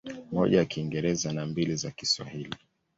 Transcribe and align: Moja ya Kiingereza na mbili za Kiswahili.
Moja 0.31 0.57
ya 0.57 0.65
Kiingereza 0.65 1.33
na 1.33 1.45
mbili 1.45 1.75
za 1.75 1.91
Kiswahili. 1.91 2.55